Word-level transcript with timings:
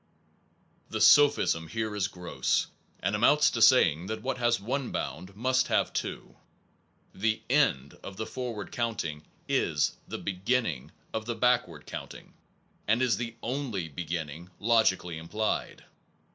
The 0.89 0.99
sophism 0.99 1.67
here 1.67 1.95
is 1.95 2.07
gross, 2.07 2.65
and 3.01 3.15
amounts 3.15 3.51
to 3.51 3.61
saying 3.61 4.07
that 4.07 4.15
w 4.15 4.29
r 4.31 4.35
hat 4.35 4.43
has 4.43 4.59
one 4.59 4.89
bound 4.91 5.35
must 5.35 5.67
have 5.67 5.93
two. 5.93 6.37
The 7.13 7.43
end 7.51 7.99
of 8.01 8.17
the 8.17 8.25
forward 8.25 8.71
counting 8.71 9.23
is 9.47 9.97
the 10.07 10.17
beginning 10.17 10.89
of 11.13 11.25
the 11.27 11.35
backward 11.35 11.85
counting, 11.85 12.33
and 12.87 12.99
is 12.99 13.17
the 13.17 13.35
only 13.43 13.89
beginning 13.89 14.49
logically 14.59 15.19
implied. 15.19 15.85